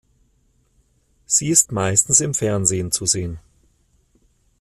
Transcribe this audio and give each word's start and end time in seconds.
Sie 1.27 1.49
ist 1.49 1.71
meistens 1.71 2.21
im 2.21 2.33
Fernsehen 2.33 2.89
zu 2.91 3.05
sehen. 3.05 3.37